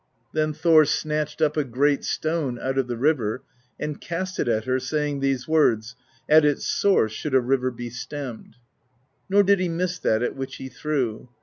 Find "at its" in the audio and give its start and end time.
6.27-6.65